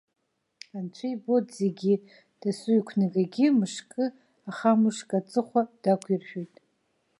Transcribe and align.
Анцәа 0.77 1.07
ибоит 1.13 1.47
зегьы, 1.59 1.93
дасу 2.41 2.73
иқәнагагьы 2.79 3.47
мышк-ахамышкаҵыхәа 3.57 5.61
дақәиршәоит. 5.81 6.53